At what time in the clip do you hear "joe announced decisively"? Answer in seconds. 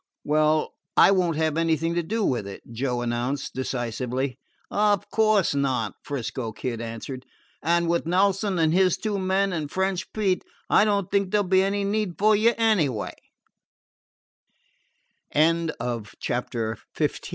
2.71-4.39